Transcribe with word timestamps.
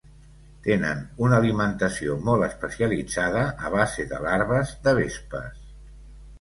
Tenen 0.67 1.03
una 1.25 1.37
alimentació 1.41 2.15
molt 2.31 2.47
especialitzada 2.47 3.45
a 3.69 3.73
base 3.77 4.09
de 4.15 4.25
larves 4.27 4.75
de 4.89 4.99
vespes. 5.05 5.65